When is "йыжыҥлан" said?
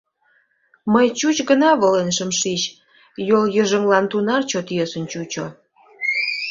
3.55-4.05